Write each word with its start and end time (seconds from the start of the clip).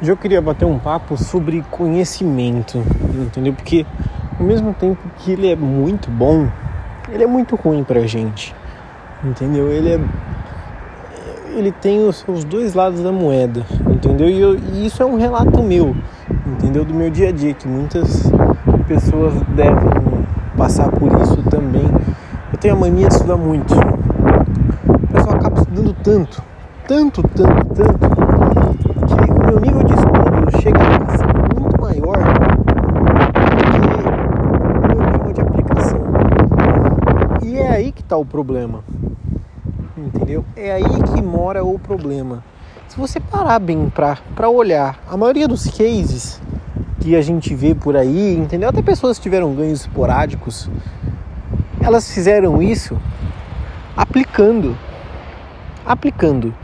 Hoje 0.00 0.12
eu 0.12 0.16
queria 0.16 0.40
bater 0.40 0.64
um 0.64 0.78
papo 0.78 1.14
sobre 1.18 1.62
conhecimento, 1.70 2.82
entendeu? 3.14 3.52
Porque 3.52 3.84
ao 4.38 4.46
mesmo 4.46 4.72
tempo 4.72 4.98
que 5.18 5.32
ele 5.32 5.46
é 5.46 5.54
muito 5.54 6.10
bom, 6.10 6.48
ele 7.12 7.22
é 7.22 7.26
muito 7.26 7.54
ruim 7.54 7.84
pra 7.84 8.00
gente, 8.06 8.54
entendeu? 9.22 9.68
Ele 9.68 9.90
é. 9.90 10.00
Ele 11.54 11.70
tem 11.70 12.08
os 12.08 12.20
seus 12.20 12.44
dois 12.44 12.72
lados 12.72 13.02
da 13.02 13.12
moeda, 13.12 13.62
entendeu? 13.90 14.30
E, 14.30 14.40
eu, 14.40 14.56
e 14.56 14.86
isso 14.86 15.02
é 15.02 15.06
um 15.06 15.18
relato 15.18 15.62
meu, 15.62 15.94
entendeu? 16.46 16.82
Do 16.82 16.94
meu 16.94 17.10
dia 17.10 17.28
a 17.28 17.32
dia, 17.32 17.52
que 17.52 17.68
muitas 17.68 18.22
pessoas 18.88 19.34
devem 19.54 20.24
passar 20.56 20.90
por 20.90 21.12
isso 21.20 21.42
também. 21.50 21.84
Eu 22.50 22.58
tenho 22.58 22.72
a 22.72 22.78
mania 22.78 23.06
de 23.06 23.16
estudar 23.16 23.36
muito. 23.36 23.74
Pessoal 25.12 25.36
acaba 25.36 25.60
estudando 25.60 25.94
tanto, 26.02 26.42
tanto, 26.88 27.22
tanto, 27.22 27.74
tanto 27.74 28.09
meu 29.50 29.58
nível 29.58 29.82
de 29.82 29.92
estudo 29.94 30.62
chega 30.62 30.78
a 30.78 31.18
ser 31.18 31.26
muito 31.58 31.80
maior 31.80 32.16
do 32.16 33.40
que 33.72 34.94
o 34.94 35.00
nível 35.18 35.32
de 35.32 35.40
aplicação. 35.40 36.00
E 37.42 37.58
é 37.58 37.68
aí 37.68 37.90
que 37.90 38.00
está 38.00 38.16
o 38.16 38.24
problema. 38.24 38.84
Entendeu? 39.98 40.44
É 40.54 40.70
aí 40.70 40.84
que 40.84 41.20
mora 41.20 41.64
o 41.64 41.80
problema. 41.80 42.44
Se 42.86 42.96
você 42.96 43.18
parar 43.18 43.58
bem 43.58 43.90
para 43.92 44.48
olhar, 44.48 45.00
a 45.10 45.16
maioria 45.16 45.48
dos 45.48 45.66
cases 45.66 46.40
que 47.00 47.16
a 47.16 47.22
gente 47.22 47.52
vê 47.52 47.74
por 47.74 47.96
aí, 47.96 48.36
entendeu? 48.36 48.68
Até 48.68 48.80
pessoas 48.82 49.16
que 49.18 49.24
tiveram 49.24 49.52
ganhos 49.52 49.80
esporádicos, 49.80 50.70
elas 51.82 52.08
fizeram 52.12 52.62
isso 52.62 52.96
aplicando. 53.96 54.76
Aplicando 55.84 56.54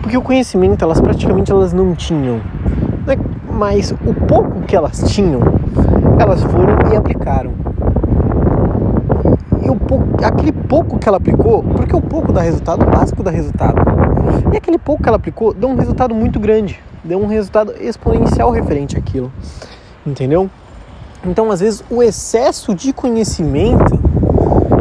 porque 0.00 0.16
o 0.16 0.22
conhecimento 0.22 0.84
elas 0.84 1.00
praticamente 1.00 1.50
elas 1.50 1.72
não 1.72 1.94
tinham, 1.94 2.40
né? 3.06 3.16
mas 3.56 3.92
o 3.92 4.12
pouco 4.26 4.60
que 4.62 4.76
elas 4.76 5.02
tinham, 5.10 5.40
elas 6.20 6.42
foram 6.42 6.92
e 6.92 6.96
aplicaram. 6.96 7.52
E 9.64 9.70
o 9.70 9.76
pouco, 9.76 10.06
aquele 10.22 10.52
pouco 10.52 10.98
que 10.98 11.08
ela 11.08 11.16
aplicou, 11.16 11.62
porque 11.62 11.96
o 11.96 12.00
pouco 12.00 12.32
dá 12.32 12.42
resultado, 12.42 12.86
o 12.86 12.90
básico 12.90 13.22
dá 13.22 13.30
resultado. 13.30 13.76
E 14.52 14.56
aquele 14.56 14.78
pouco 14.78 15.02
que 15.02 15.08
ela 15.08 15.16
aplicou 15.16 15.54
deu 15.54 15.68
um 15.70 15.74
resultado 15.74 16.14
muito 16.14 16.38
grande, 16.38 16.80
deu 17.02 17.18
um 17.18 17.26
resultado 17.26 17.72
exponencial 17.80 18.50
referente 18.50 18.96
àquilo. 18.96 19.32
Entendeu? 20.06 20.50
Então, 21.24 21.50
às 21.50 21.60
vezes, 21.60 21.82
o 21.90 22.02
excesso 22.02 22.74
de 22.74 22.92
conhecimento 22.92 23.98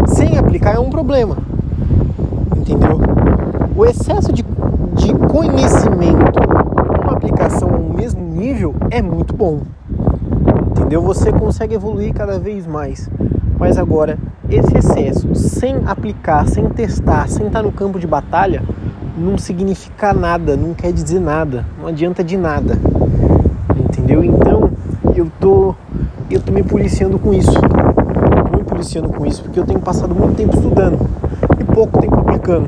sem 0.08 0.38
aplicar 0.38 0.76
é 0.76 0.80
um 0.80 0.90
problema. 0.90 1.38
Entendeu? 2.56 3.00
O 3.76 3.86
excesso 3.86 4.32
de 4.32 4.44
conhecimento 5.32 6.40
uma 7.04 7.14
aplicação 7.14 7.70
ao 7.70 7.82
mesmo 7.82 8.22
nível 8.22 8.74
é 8.90 9.02
muito 9.02 9.35
bom. 9.46 9.62
Entendeu? 10.72 11.04
Você 11.04 11.32
consegue 11.32 11.76
evoluir 11.76 12.14
cada 12.14 12.40
vez 12.40 12.66
mais. 12.66 13.08
Mas 13.60 13.78
agora, 13.78 14.18
esse 14.50 14.76
excesso, 14.76 15.36
sem 15.36 15.76
aplicar, 15.86 16.48
sem 16.48 16.68
testar, 16.70 17.30
sem 17.30 17.46
estar 17.46 17.62
no 17.62 17.72
campo 17.72 18.00
de 18.00 18.08
batalha, 18.08 18.64
não 19.16 19.38
significa 19.38 20.14
nada, 20.14 20.58
não 20.58 20.74
quer 20.74 20.92
dizer 20.92 21.20
nada, 21.20 21.64
não 21.80 21.88
adianta 21.88 22.24
de 22.24 22.36
nada. 22.36 22.80
Entendeu? 23.78 24.24
Então, 24.24 24.72
eu 25.16 25.32
tô 25.40 25.76
eu 26.30 26.42
tô 26.42 26.52
me 26.52 26.64
policiando 26.64 27.20
com 27.20 27.32
isso. 27.32 27.54
Tô 27.54 28.58
me 28.58 28.64
policiando 28.64 29.10
com 29.10 29.28
isso 29.28 29.44
porque 29.44 29.60
eu 29.60 29.66
tenho 29.66 29.80
passado 29.80 30.16
muito 30.16 30.36
tempo 30.36 30.56
estudando 30.56 30.98
e 31.60 31.64
pouco 31.64 32.02
tempo 32.02 32.16
aplicando. 32.16 32.68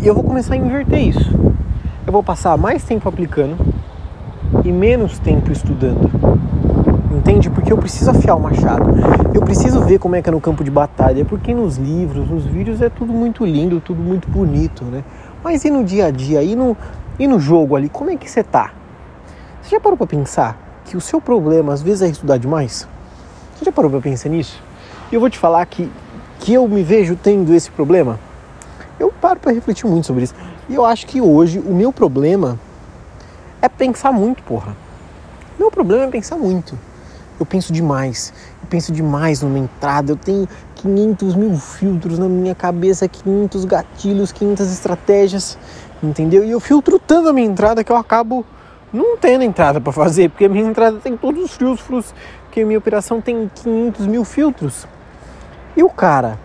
E 0.00 0.06
eu 0.06 0.14
vou 0.14 0.22
começar 0.22 0.54
a 0.54 0.56
inverter 0.56 1.08
isso. 1.08 1.32
Eu 2.06 2.12
vou 2.12 2.22
passar 2.22 2.56
mais 2.56 2.84
tempo 2.84 3.08
aplicando 3.08 3.71
e 4.64 4.72
menos 4.72 5.18
tempo 5.18 5.50
estudando. 5.50 6.10
Entende? 7.10 7.50
Porque 7.50 7.72
eu 7.72 7.78
preciso 7.78 8.10
afiar 8.10 8.36
o 8.36 8.40
machado. 8.40 8.84
Eu 9.34 9.42
preciso 9.42 9.80
ver 9.80 9.98
como 9.98 10.16
é 10.16 10.22
que 10.22 10.28
é 10.28 10.32
no 10.32 10.40
campo 10.40 10.64
de 10.64 10.70
batalha. 10.70 11.24
Porque 11.24 11.54
nos 11.54 11.76
livros, 11.76 12.28
nos 12.28 12.44
vídeos 12.44 12.80
é 12.80 12.88
tudo 12.88 13.12
muito 13.12 13.44
lindo, 13.44 13.80
tudo 13.80 14.02
muito 14.02 14.28
bonito, 14.28 14.84
né? 14.84 15.04
Mas 15.42 15.64
e 15.64 15.70
no 15.70 15.84
dia 15.84 16.06
a 16.06 16.10
dia? 16.10 16.42
E 16.42 16.56
no, 16.56 16.76
e 17.18 17.26
no 17.26 17.38
jogo 17.38 17.76
ali? 17.76 17.88
Como 17.88 18.10
é 18.10 18.16
que 18.16 18.30
você 18.30 18.42
tá? 18.42 18.72
Você 19.62 19.70
já 19.76 19.80
parou 19.80 19.96
para 19.96 20.06
pensar 20.06 20.58
que 20.84 20.96
o 20.96 21.00
seu 21.00 21.20
problema 21.20 21.72
às 21.72 21.82
vezes 21.82 22.02
é 22.02 22.08
estudar 22.08 22.38
demais? 22.38 22.88
Você 23.56 23.64
já 23.64 23.72
parou 23.72 23.90
para 23.90 24.00
pensar 24.00 24.28
nisso? 24.28 24.62
E 25.10 25.14
eu 25.14 25.20
vou 25.20 25.30
te 25.30 25.38
falar 25.38 25.64
que, 25.66 25.90
que 26.40 26.54
eu 26.54 26.66
me 26.66 26.82
vejo 26.82 27.16
tendo 27.16 27.54
esse 27.54 27.70
problema 27.70 28.18
eu 29.02 29.12
paro 29.12 29.40
para 29.40 29.52
refletir 29.52 29.86
muito 29.86 30.06
sobre 30.06 30.24
isso. 30.24 30.34
E 30.68 30.74
eu 30.74 30.84
acho 30.84 31.06
que 31.06 31.20
hoje 31.20 31.58
o 31.58 31.74
meu 31.74 31.92
problema 31.92 32.58
é 33.62 33.68
pensar 33.68 34.12
muito, 34.12 34.42
porra. 34.42 34.76
Meu 35.58 35.70
problema 35.70 36.04
é 36.04 36.08
pensar 36.08 36.36
muito. 36.36 36.76
Eu 37.38 37.46
penso 37.46 37.72
demais. 37.72 38.32
Eu 38.60 38.68
penso 38.68 38.92
demais 38.92 39.40
numa 39.40 39.58
entrada. 39.58 40.12
Eu 40.12 40.16
tenho 40.16 40.48
500 40.74 41.36
mil 41.36 41.56
filtros 41.56 42.18
na 42.18 42.28
minha 42.28 42.54
cabeça, 42.54 43.06
500 43.06 43.64
gatilhos, 43.64 44.32
500 44.32 44.72
estratégias, 44.72 45.56
entendeu? 46.02 46.44
E 46.44 46.50
eu 46.50 46.58
filtro 46.58 46.98
tanto 46.98 47.28
a 47.28 47.32
minha 47.32 47.46
entrada 47.46 47.84
que 47.84 47.92
eu 47.92 47.96
acabo 47.96 48.44
não 48.92 49.16
tendo 49.16 49.44
entrada 49.44 49.80
para 49.80 49.92
fazer, 49.92 50.28
porque 50.28 50.44
a 50.44 50.48
minha 50.48 50.68
entrada 50.68 50.98
tem 50.98 51.16
todos 51.16 51.44
os 51.44 51.56
filtros, 51.56 52.14
porque 52.44 52.60
a 52.60 52.66
minha 52.66 52.78
operação 52.78 53.20
tem 53.20 53.50
500 53.54 54.06
mil 54.06 54.24
filtros. 54.24 54.86
E 55.76 55.82
o 55.82 55.88
cara 55.88 56.38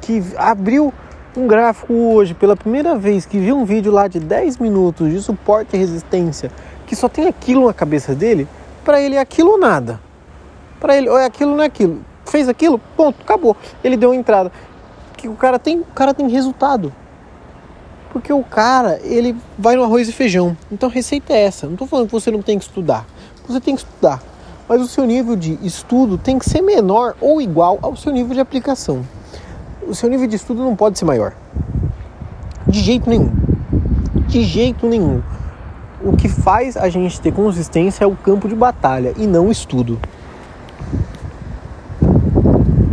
que 0.00 0.22
abriu 0.38 0.94
um 1.36 1.46
gráfico 1.46 1.92
hoje, 1.92 2.34
pela 2.34 2.56
primeira 2.56 2.96
vez, 2.96 3.26
que 3.26 3.38
viu 3.38 3.56
um 3.56 3.64
vídeo 3.64 3.92
lá 3.92 4.08
de 4.08 4.18
10 4.18 4.58
minutos 4.58 5.10
de 5.10 5.20
suporte 5.20 5.76
e 5.76 5.78
resistência, 5.78 6.50
que 6.86 6.96
só 6.96 7.08
tem 7.08 7.26
aquilo 7.26 7.66
na 7.66 7.74
cabeça 7.74 8.14
dele, 8.14 8.48
para 8.84 9.00
ele 9.00 9.16
é 9.16 9.20
aquilo 9.20 9.52
ou 9.52 9.58
nada. 9.58 10.00
Para 10.80 10.96
ele, 10.96 11.08
ou 11.08 11.18
é 11.18 11.26
aquilo 11.26 11.50
ou 11.50 11.56
não 11.56 11.64
é 11.64 11.66
aquilo. 11.66 12.00
Fez 12.24 12.48
aquilo, 12.48 12.78
ponto, 12.96 13.20
acabou. 13.22 13.56
Ele 13.84 13.96
deu 13.96 14.14
entrada. 14.14 14.50
Que 15.16 15.28
o 15.28 15.34
cara 15.34 15.58
tem, 15.58 15.80
o 15.80 15.94
cara 15.94 16.14
tem 16.14 16.28
resultado. 16.28 16.92
Porque 18.12 18.32
o 18.32 18.42
cara, 18.42 18.98
ele 19.02 19.36
vai 19.58 19.76
no 19.76 19.82
arroz 19.82 20.08
e 20.08 20.12
feijão. 20.12 20.56
Então 20.70 20.88
a 20.88 20.92
receita 20.92 21.32
é 21.32 21.42
essa. 21.44 21.66
Não 21.66 21.74
estou 21.74 21.86
falando 21.86 22.06
que 22.06 22.12
você 22.12 22.30
não 22.30 22.42
tem 22.42 22.58
que 22.58 22.64
estudar. 22.64 23.06
Você 23.46 23.60
tem 23.60 23.74
que 23.74 23.82
estudar. 23.82 24.22
Mas 24.68 24.80
o 24.80 24.86
seu 24.86 25.04
nível 25.04 25.36
de 25.36 25.58
estudo 25.62 26.18
tem 26.18 26.38
que 26.38 26.48
ser 26.48 26.62
menor 26.62 27.14
ou 27.20 27.40
igual 27.40 27.78
ao 27.82 27.94
seu 27.94 28.12
nível 28.12 28.34
de 28.34 28.40
aplicação 28.40 29.04
o 29.86 29.94
seu 29.94 30.08
nível 30.08 30.26
de 30.26 30.36
estudo 30.36 30.62
não 30.62 30.74
pode 30.74 30.98
ser 30.98 31.04
maior. 31.04 31.32
De 32.66 32.80
jeito 32.80 33.08
nenhum. 33.08 33.32
De 34.26 34.42
jeito 34.42 34.86
nenhum. 34.88 35.22
O 36.02 36.16
que 36.16 36.28
faz 36.28 36.76
a 36.76 36.88
gente 36.88 37.20
ter 37.20 37.32
consistência 37.32 38.04
é 38.04 38.06
o 38.06 38.16
campo 38.16 38.48
de 38.48 38.54
batalha 38.54 39.14
e 39.16 39.26
não 39.26 39.48
o 39.48 39.52
estudo. 39.52 39.98